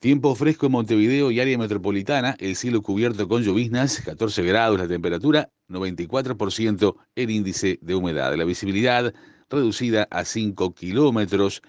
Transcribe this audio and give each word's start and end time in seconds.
Tiempo 0.00 0.32
fresco 0.36 0.66
en 0.66 0.72
Montevideo 0.72 1.32
y 1.32 1.40
área 1.40 1.58
metropolitana, 1.58 2.36
el 2.38 2.54
cielo 2.54 2.82
cubierto 2.82 3.26
con 3.26 3.42
lloviznas, 3.42 4.00
14 4.02 4.44
grados 4.44 4.78
la 4.78 4.86
temperatura, 4.86 5.50
94% 5.68 6.94
el 7.16 7.30
índice 7.30 7.80
de 7.82 7.96
humedad. 7.96 8.32
La 8.36 8.44
visibilidad 8.44 9.12
reducida 9.50 10.06
a 10.12 10.24
5 10.24 10.72
kilómetros. 10.72 11.62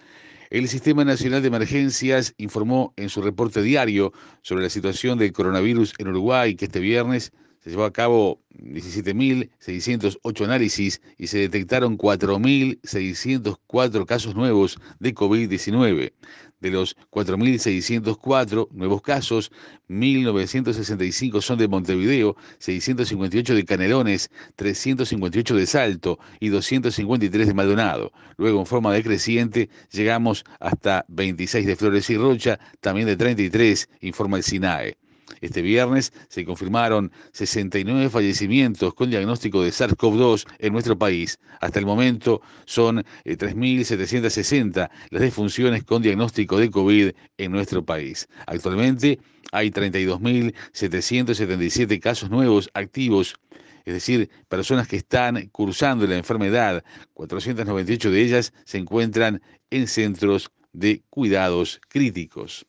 El 0.51 0.67
Sistema 0.67 1.03
Nacional 1.03 1.41
de 1.41 1.47
Emergencias 1.47 2.35
informó 2.37 2.93
en 2.97 3.09
su 3.09 3.23
reporte 3.23 3.63
diario 3.63 4.13
sobre 4.43 4.61
la 4.61 4.69
situación 4.69 5.17
del 5.17 5.31
coronavirus 5.31 5.95
en 5.97 6.09
Uruguay 6.09 6.55
que 6.55 6.65
este 6.65 6.81
viernes 6.81 7.31
se 7.63 7.71
llevó 7.71 7.85
a 7.85 7.93
cabo 7.93 8.41
17.608 8.57 10.45
análisis 10.45 11.01
y 11.17 11.27
se 11.27 11.39
detectaron 11.39 11.97
4.604 11.97 14.05
casos 14.05 14.35
nuevos 14.35 14.77
de 14.99 15.13
COVID-19. 15.13 16.13
De 16.59 16.71
los 16.71 16.97
4.604 17.09 18.67
nuevos 18.71 19.01
casos, 19.01 19.51
1.965 19.87 21.41
son 21.41 21.57
de 21.57 21.69
Montevideo, 21.69 22.35
658 22.59 23.55
de 23.55 23.65
Canelones, 23.65 24.29
358 24.57 25.55
de 25.55 25.65
Salto 25.65 26.19
y 26.41 26.49
253 26.49 27.47
de 27.47 27.53
Maldonado. 27.53 28.11
Luego, 28.35 28.59
en 28.59 28.65
forma 28.65 28.93
decreciente, 28.93 29.69
llegamos 29.91 30.43
hasta 30.59 31.05
26 31.07 31.65
de 31.65 31.75
Flores 31.77 32.09
y 32.09 32.17
Rocha, 32.17 32.59
también 32.81 33.07
de 33.07 33.15
33, 33.15 33.89
informa 34.01 34.35
el 34.35 34.43
SINAE. 34.43 34.97
Este 35.41 35.61
viernes 35.61 36.13
se 36.27 36.43
confirmaron 36.45 37.11
69 37.33 38.09
fallecimientos 38.09 38.93
con 38.93 39.09
diagnóstico 39.09 39.63
de 39.63 39.69
SARS-CoV-2 39.69 40.45
en 40.59 40.73
nuestro 40.73 40.97
país. 40.97 41.39
Hasta 41.61 41.79
el 41.79 41.85
momento 41.85 42.41
son 42.65 43.05
3.760 43.25 44.85
eh, 44.85 44.89
las 45.09 45.21
defunciones 45.21 45.83
con 45.83 46.01
diagnóstico 46.01 46.57
de 46.57 46.69
COVID 46.69 47.11
en 47.37 47.51
nuestro 47.51 47.85
país. 47.85 48.27
Actualmente 48.47 49.19
hay 49.51 49.71
32.777 49.71 51.99
casos 51.99 52.29
nuevos 52.29 52.69
activos 52.73 53.35
es 53.85 53.93
decir, 53.93 54.29
personas 54.47 54.87
que 54.87 54.97
están 54.97 55.47
cursando 55.47 56.05
la 56.05 56.15
enfermedad, 56.15 56.83
498 57.15 58.11
de 58.11 58.21
ellas 58.21 58.53
se 58.63 58.77
encuentran 58.77 59.41
en 59.71 59.87
centros 59.87 60.51
de 60.73 61.01
cuidados 61.09 61.81
críticos. 61.87 62.67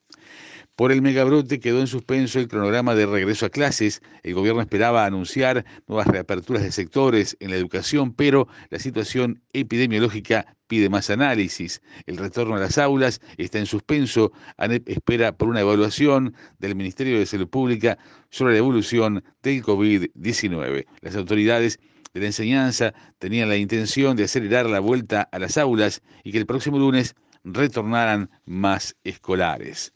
Por 0.80 0.92
el 0.92 1.02
megabrote 1.02 1.60
quedó 1.60 1.80
en 1.80 1.86
suspenso 1.86 2.38
el 2.38 2.48
cronograma 2.48 2.94
de 2.94 3.04
regreso 3.04 3.44
a 3.44 3.50
clases. 3.50 4.00
El 4.22 4.32
gobierno 4.32 4.62
esperaba 4.62 5.04
anunciar 5.04 5.66
nuevas 5.86 6.06
reaperturas 6.06 6.62
de 6.62 6.72
sectores 6.72 7.36
en 7.38 7.50
la 7.50 7.56
educación, 7.56 8.14
pero 8.14 8.48
la 8.70 8.78
situación 8.78 9.42
epidemiológica 9.52 10.56
pide 10.68 10.88
más 10.88 11.10
análisis. 11.10 11.82
El 12.06 12.16
retorno 12.16 12.56
a 12.56 12.60
las 12.60 12.78
aulas 12.78 13.20
está 13.36 13.58
en 13.58 13.66
suspenso. 13.66 14.32
ANEP 14.56 14.88
espera 14.88 15.36
por 15.36 15.50
una 15.50 15.60
evaluación 15.60 16.34
del 16.60 16.74
Ministerio 16.74 17.18
de 17.18 17.26
Salud 17.26 17.48
Pública 17.48 17.98
sobre 18.30 18.54
la 18.54 18.60
evolución 18.60 19.22
del 19.42 19.62
COVID-19. 19.62 20.86
Las 21.02 21.14
autoridades 21.14 21.78
de 22.14 22.20
la 22.20 22.26
enseñanza 22.26 22.94
tenían 23.18 23.50
la 23.50 23.58
intención 23.58 24.16
de 24.16 24.24
acelerar 24.24 24.64
la 24.64 24.80
vuelta 24.80 25.28
a 25.30 25.38
las 25.38 25.58
aulas 25.58 26.00
y 26.24 26.32
que 26.32 26.38
el 26.38 26.46
próximo 26.46 26.78
lunes 26.78 27.16
retornaran 27.44 28.30
más 28.46 28.96
escolares. 29.04 29.92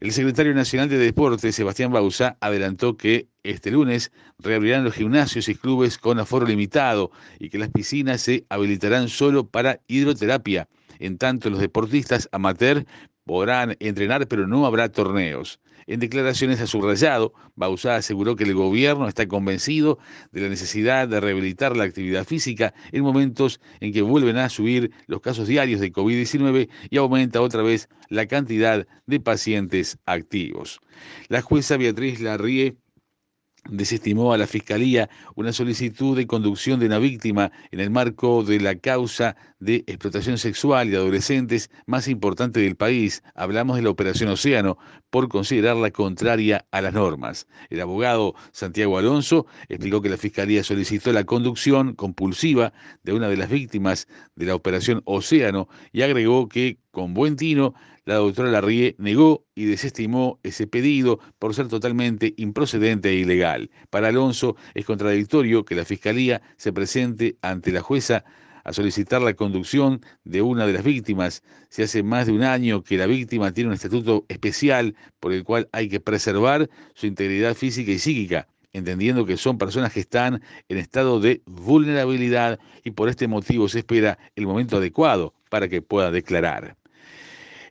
El 0.00 0.12
secretario 0.12 0.54
nacional 0.54 0.88
de 0.88 0.96
Deportes, 0.96 1.54
Sebastián 1.54 1.92
Bausa, 1.92 2.38
adelantó 2.40 2.96
que 2.96 3.28
este 3.42 3.70
lunes 3.70 4.12
reabrirán 4.38 4.82
los 4.82 4.94
gimnasios 4.94 5.50
y 5.50 5.54
clubes 5.54 5.98
con 5.98 6.18
aforo 6.18 6.46
limitado 6.46 7.10
y 7.38 7.50
que 7.50 7.58
las 7.58 7.68
piscinas 7.68 8.22
se 8.22 8.46
habilitarán 8.48 9.10
solo 9.10 9.46
para 9.46 9.80
hidroterapia. 9.88 10.68
En 11.00 11.18
tanto, 11.18 11.50
los 11.50 11.60
deportistas 11.60 12.30
amateur 12.32 12.86
podrán 13.24 13.76
entrenar, 13.80 14.26
pero 14.28 14.46
no 14.46 14.66
habrá 14.66 14.90
torneos. 14.90 15.60
En 15.86 15.98
declaraciones 15.98 16.60
a 16.60 16.66
subrayado, 16.66 17.32
Bausá 17.56 17.96
aseguró 17.96 18.36
que 18.36 18.44
el 18.44 18.54
gobierno 18.54 19.08
está 19.08 19.26
convencido 19.26 19.98
de 20.30 20.42
la 20.42 20.48
necesidad 20.48 21.08
de 21.08 21.18
rehabilitar 21.18 21.76
la 21.76 21.84
actividad 21.84 22.24
física 22.24 22.74
en 22.92 23.02
momentos 23.02 23.60
en 23.80 23.92
que 23.92 24.02
vuelven 24.02 24.36
a 24.36 24.48
subir 24.48 24.92
los 25.06 25.20
casos 25.20 25.48
diarios 25.48 25.80
de 25.80 25.92
COVID-19 25.92 26.68
y 26.90 26.96
aumenta 26.96 27.40
otra 27.40 27.62
vez 27.62 27.88
la 28.08 28.26
cantidad 28.26 28.86
de 29.06 29.20
pacientes 29.20 29.98
activos. 30.06 30.80
La 31.28 31.42
jueza 31.42 31.76
Beatriz 31.76 32.20
Larrie 32.20 32.76
desestimó 33.68 34.32
a 34.32 34.38
la 34.38 34.46
Fiscalía 34.46 35.10
una 35.34 35.52
solicitud 35.52 36.16
de 36.16 36.26
conducción 36.26 36.80
de 36.80 36.86
una 36.86 36.98
víctima 36.98 37.52
en 37.70 37.80
el 37.80 37.90
marco 37.90 38.42
de 38.42 38.60
la 38.60 38.74
causa 38.76 39.36
de 39.58 39.84
explotación 39.86 40.38
sexual 40.38 40.88
y 40.88 40.90
de 40.92 40.96
adolescentes 40.96 41.70
más 41.86 42.08
importante 42.08 42.60
del 42.60 42.76
país. 42.76 43.22
Hablamos 43.34 43.76
de 43.76 43.82
la 43.82 43.90
Operación 43.90 44.30
Océano 44.30 44.78
por 45.10 45.28
considerarla 45.28 45.90
contraria 45.90 46.66
a 46.70 46.80
las 46.80 46.94
normas. 46.94 47.46
El 47.68 47.80
abogado 47.80 48.34
Santiago 48.52 48.98
Alonso 48.98 49.46
explicó 49.68 50.00
que 50.00 50.08
la 50.08 50.16
Fiscalía 50.16 50.64
solicitó 50.64 51.12
la 51.12 51.24
conducción 51.24 51.94
compulsiva 51.94 52.72
de 53.02 53.12
una 53.12 53.28
de 53.28 53.36
las 53.36 53.50
víctimas 53.50 54.08
de 54.36 54.46
la 54.46 54.54
Operación 54.54 55.02
Océano 55.04 55.68
y 55.92 56.02
agregó 56.02 56.48
que 56.48 56.78
con 56.90 57.14
buen 57.14 57.36
tino 57.36 57.74
la 58.04 58.16
doctora 58.16 58.50
Larrie 58.50 58.96
negó 58.98 59.44
y 59.54 59.66
desestimó 59.66 60.40
ese 60.42 60.66
pedido 60.66 61.20
por 61.38 61.54
ser 61.54 61.68
totalmente 61.68 62.34
improcedente 62.38 63.10
e 63.10 63.14
ilegal. 63.14 63.70
Para 63.90 64.08
Alonso 64.08 64.56
es 64.74 64.84
contradictorio 64.84 65.64
que 65.64 65.74
la 65.74 65.84
Fiscalía 65.84 66.42
se 66.56 66.72
presente 66.72 67.36
ante 67.42 67.72
la 67.72 67.82
jueza 67.82 68.24
a 68.64 68.72
solicitar 68.72 69.22
la 69.22 69.34
conducción 69.34 70.00
de 70.24 70.42
una 70.42 70.66
de 70.66 70.72
las 70.72 70.84
víctimas. 70.84 71.42
Si 71.68 71.82
hace 71.82 72.02
más 72.02 72.26
de 72.26 72.32
un 72.32 72.42
año 72.42 72.82
que 72.82 72.96
la 72.96 73.06
víctima 73.06 73.52
tiene 73.52 73.68
un 73.68 73.74
estatuto 73.74 74.24
especial 74.28 74.96
por 75.20 75.32
el 75.32 75.44
cual 75.44 75.68
hay 75.72 75.88
que 75.88 76.00
preservar 76.00 76.68
su 76.94 77.06
integridad 77.06 77.54
física 77.54 77.92
y 77.92 77.98
psíquica, 77.98 78.48
entendiendo 78.72 79.26
que 79.26 79.36
son 79.36 79.58
personas 79.58 79.92
que 79.92 80.00
están 80.00 80.42
en 80.68 80.78
estado 80.78 81.20
de 81.20 81.42
vulnerabilidad 81.46 82.58
y 82.84 82.92
por 82.92 83.08
este 83.08 83.28
motivo 83.28 83.68
se 83.68 83.78
espera 83.78 84.18
el 84.36 84.46
momento 84.46 84.76
adecuado 84.78 85.34
para 85.48 85.68
que 85.68 85.82
pueda 85.82 86.10
declarar. 86.10 86.79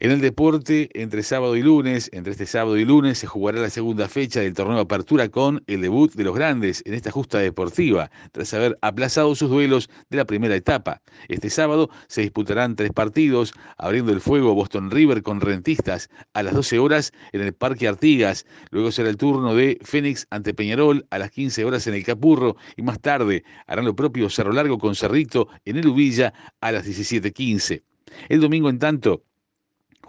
En 0.02 0.12
el 0.12 0.22
deporte, 0.22 0.90
entre 0.94 1.24
sábado 1.24 1.58
y 1.58 1.62
lunes, 1.62 2.10
entre 2.14 2.32
este 2.32 2.46
sábado 2.46 2.78
y 2.78 2.86
lunes, 2.86 3.18
se 3.18 3.28
jugará 3.28 3.60
la 3.60 3.70
segunda 3.70 4.08
fecha 4.08 4.40
del 4.40 4.54
torneo 4.54 4.80
apertura 4.80 5.28
con 5.28 5.62
el 5.68 5.82
debut 5.82 6.14
de 6.14 6.24
los 6.24 6.34
grandes 6.34 6.82
en 6.86 6.94
esta 6.94 7.12
justa 7.12 7.40
deportiva, 7.40 8.10
tras 8.32 8.54
haber 8.54 8.78
aplazado 8.82 9.36
sus 9.36 9.50
duelos 9.50 9.90
de 10.10 10.16
la 10.16 10.24
primera 10.24 10.56
etapa. 10.56 11.02
Este 11.28 11.50
sábado 11.50 11.90
se 12.08 12.22
disputarán 12.22 12.78
tres 12.78 12.92
partidos, 12.94 13.54
abriendo 13.78 14.14
el 14.14 14.22
fuego 14.22 14.56
Boston 14.56 14.90
River 14.90 15.22
con 15.22 15.42
rentistas 15.42 16.10
a 16.34 16.44
las 16.44 16.54
12 16.54 16.80
horas 16.80 17.12
en 17.34 17.42
el 17.42 17.52
Parque 17.52 17.90
Artigas. 17.90 18.46
Luego 18.72 18.94
será 18.94 19.10
el 19.10 19.18
turno 19.18 19.54
de 19.54 19.80
Fénix 19.82 20.28
ante 20.30 20.54
Peñarol 20.54 21.08
a 21.10 21.20
las 21.20 21.30
15 21.32 21.66
horas 21.66 21.86
en 21.88 21.96
el 21.96 22.06
Capurro 22.06 22.56
y 22.78 22.84
más 22.84 23.02
tarde 23.02 23.44
harán 23.68 23.84
lo 23.84 23.98
propio 23.98 24.30
Cerro 24.30 24.54
Largo 24.54 24.78
con 24.78 24.96
Cerrito 24.96 25.50
en 25.66 25.76
el 25.76 25.88
Ubilla 25.88 26.34
a 26.62 26.72
las 26.72 26.88
17.15. 26.88 27.84
El 28.30 28.42
domingo, 28.42 28.70
en 28.70 28.80
tanto, 28.80 29.24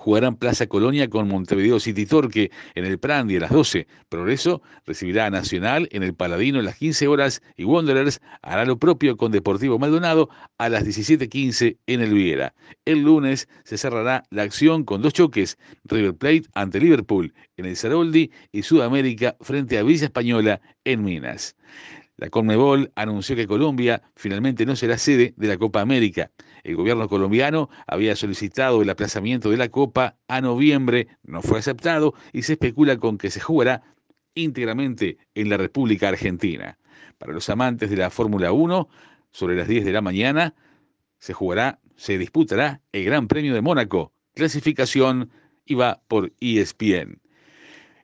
jugarán 0.01 0.37
Plaza 0.37 0.67
Colonia 0.67 1.11
con 1.11 1.29
Montevideo 1.29 1.79
City 1.79 2.07
Torque 2.07 2.51
en 2.75 2.87
el 2.87 2.99
Prandi 2.99 3.37
a 3.37 3.41
las 3.41 3.51
12. 3.51 3.87
Progreso 4.09 4.63
recibirá 4.87 5.27
a 5.27 5.31
Nacional 5.31 5.91
en 5.93 6.03
el 6.03 6.15
Paladino 6.15 6.59
a 6.59 6.63
las 6.63 6.77
15 6.77 7.07
horas 7.07 7.43
y 7.55 7.65
Wanderers 7.65 8.23
hará 8.41 8.65
lo 8.65 8.79
propio 8.79 9.19
con 9.19 9.31
Deportivo 9.31 9.79
Maldonado 9.79 10.31
a 10.57 10.71
las 10.71 10.87
17.15 10.87 11.77
en 11.87 12.01
el 12.01 12.15
Viera. 12.15 12.55
El 12.87 13.03
lunes 13.03 13.47
se 13.65 13.77
cerrará 13.77 14.23
la 14.31 14.43
acción 14.43 14.85
con 14.85 15.03
dos 15.03 15.13
choques, 15.13 15.59
River 15.85 16.15
Plate 16.15 16.45
ante 16.55 16.81
Liverpool 16.81 17.35
en 17.59 17.67
el 17.67 17.77
Saroldi 17.77 18.31
y 18.53 18.63
Sudamérica 18.63 19.37
frente 19.43 19.77
a 19.77 19.83
Villa 19.83 20.07
Española 20.07 20.63
en 20.85 21.05
Minas. 21.05 21.57
La 22.21 22.29
Conmebol 22.29 22.93
anunció 22.97 23.35
que 23.35 23.47
Colombia 23.47 24.03
finalmente 24.15 24.67
no 24.67 24.77
será 24.77 24.99
sede 24.99 25.33
de 25.39 25.49
la 25.49 25.57
Copa 25.57 25.81
América. 25.81 26.31
El 26.63 26.77
gobierno 26.77 27.09
colombiano 27.09 27.71
había 27.87 28.15
solicitado 28.15 28.83
el 28.83 28.91
aplazamiento 28.91 29.49
de 29.49 29.57
la 29.57 29.71
Copa 29.71 30.19
a 30.29 30.43
noviembre, 30.43 31.09
no 31.23 31.41
fue 31.41 31.61
aceptado 31.61 32.13
y 32.35 32.43
se 32.43 32.53
especula 32.53 32.99
con 32.99 33.17
que 33.17 33.31
se 33.31 33.41
jugará 33.41 33.83
íntegramente 34.35 35.17
en 35.35 35.49
la 35.49 35.57
República 35.57 36.09
Argentina. 36.09 36.77
Para 37.17 37.33
los 37.33 37.49
amantes 37.49 37.89
de 37.89 37.97
la 37.97 38.11
Fórmula 38.11 38.53
1, 38.53 38.87
sobre 39.31 39.57
las 39.57 39.67
10 39.67 39.87
de 39.87 39.93
la 39.93 40.03
mañana 40.03 40.55
se 41.19 41.33
jugará, 41.33 41.81
se 41.97 42.19
disputará 42.19 42.83
el 42.93 43.07
Gran 43.07 43.29
Premio 43.29 43.55
de 43.55 43.63
Mónaco. 43.63 44.13
Clasificación 44.35 45.31
va 45.75 46.03
por 46.07 46.33
ESPN. 46.39 47.20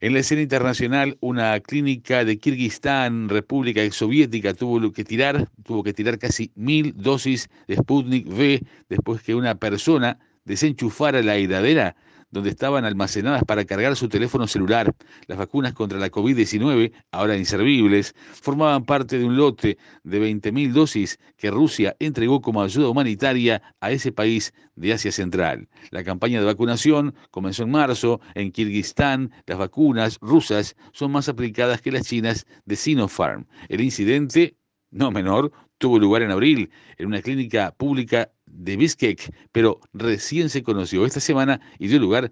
En 0.07 0.13
la 0.13 0.21
escena 0.21 0.41
internacional, 0.41 1.19
una 1.19 1.59
clínica 1.59 2.25
de 2.25 2.39
Kirguistán, 2.39 3.29
República 3.29 3.81
Soviética, 3.91 4.55
tuvo 4.55 4.93
que 4.93 5.03
tirar, 5.03 5.49
tuvo 5.65 5.83
que 5.83 5.93
tirar 5.93 6.17
casi 6.21 6.53
mil 6.55 6.95
dosis 6.97 7.51
de 7.67 7.75
Sputnik 7.75 8.29
V 8.29 8.63
después 8.89 9.21
que 9.21 9.35
una 9.35 9.57
persona 9.57 10.21
desenchufara 10.45 11.23
la 11.23 11.35
heladera 11.35 11.97
donde 12.31 12.51
estaban 12.51 12.85
almacenadas 12.85 13.45
para 13.45 13.65
cargar 13.65 13.97
su 13.97 14.09
teléfono 14.09 14.47
celular. 14.47 14.95
Las 15.27 15.39
vacunas 15.39 15.73
contra 15.73 15.99
la 15.99 16.11
COVID-19, 16.11 16.93
ahora 17.13 17.37
inservibles, 17.37 18.15
formaban 18.41 18.85
parte 18.85 19.19
de 19.19 19.25
un 19.25 19.37
lote 19.37 19.79
de 20.05 20.21
20.000 20.21 20.73
dosis 20.73 21.19
que 21.37 21.51
Rusia 21.51 21.97
entregó 21.99 22.41
como 22.41 22.63
ayuda 22.63 22.89
humanitaria 22.89 23.63
a 23.81 23.91
ese 23.91 24.13
país 24.13 24.53
de 24.75 24.93
Asia 24.93 25.13
Central. 25.13 25.69
La 25.91 26.05
campaña 26.05 26.41
de 26.41 26.47
vacunación 26.47 27.15
comenzó 27.31 27.63
en 27.63 27.71
marzo. 27.71 28.21
En 28.35 28.53
Kirguistán, 28.53 29.31
las 29.47 29.59
vacunas 29.59 30.19
rusas 30.21 30.77
son 30.93 31.13
más 31.13 31.29
aplicadas 31.29 31.81
que 31.81 31.93
las 31.93 32.07
chinas 32.07 32.47
de 32.65 32.77
Sinopharm. 32.77 33.47
El 33.69 33.81
incidente, 33.81 34.57
no 34.91 35.11
menor, 35.11 35.53
tuvo 35.79 35.99
lugar 35.99 36.23
en 36.23 36.31
abril 36.31 36.71
en 36.99 37.07
una 37.07 37.23
clínica 37.23 37.73
pública 37.77 38.31
de 38.47 38.77
Bishkek, 38.77 39.33
pero 39.53 39.81
recién 39.93 40.49
se 40.49 40.63
conoció 40.63 41.05
esta 41.05 41.21
semana 41.21 41.61
y 41.79 41.89
dio 41.89 41.99
lugar 41.99 42.31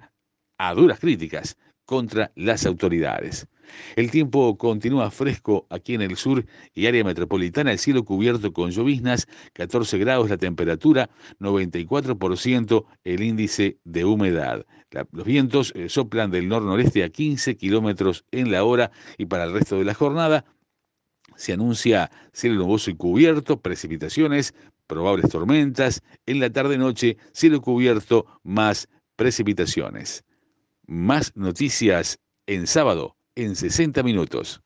a 0.59 0.75
duras 0.75 1.01
críticas 1.01 1.57
contra 1.85 2.33
las 2.35 2.65
autoridades. 2.67 3.47
El 3.97 4.11
tiempo 4.11 4.57
continúa 4.59 5.11
fresco 5.11 5.67
aquí 5.71 5.95
en 5.95 6.03
el 6.03 6.17
sur 6.17 6.45
y 6.75 6.87
área 6.87 7.05
metropolitana, 7.05 7.73
el 7.73 7.79
cielo 7.79 8.05
cubierto 8.05 8.53
con 8.53 8.71
lloviznas, 8.71 9.27
14 9.55 9.99
grados 9.99 10.31
la 10.31 10.37
temperatura, 10.37 11.11
94% 11.41 12.85
el 13.05 13.23
índice 13.23 13.79
de 13.85 14.05
humedad. 14.05 14.65
Los 15.11 15.27
vientos 15.27 15.73
eh, 15.75 15.89
soplan 15.89 16.31
del 16.31 16.49
nor-noreste 16.49 17.03
a 17.03 17.09
15 17.09 17.57
kilómetros 17.57 18.25
en 18.31 18.53
la 18.53 18.63
hora 18.63 18.93
y 19.19 19.27
para 19.27 19.45
el 19.45 19.53
resto 19.53 19.79
de 19.79 19.85
la 19.85 19.95
jornada 19.95 20.45
se 21.37 21.53
anuncia 21.53 22.11
cielo 22.33 22.57
nuboso 22.57 22.91
y 22.91 22.97
cubierto, 22.97 23.61
precipitaciones, 23.61 24.55
probables 24.87 25.31
tormentas, 25.31 26.03
en 26.27 26.41
la 26.41 26.51
tarde-noche 26.51 27.17
cielo 27.33 27.61
cubierto 27.61 28.27
más 28.43 28.89
precipitaciones. 29.17 30.25
Más 30.87 31.35
noticias 31.37 32.19
en 32.47 32.67
sábado 32.67 33.17
en 33.35 33.57
60 33.57 34.03
minutos. 34.03 34.61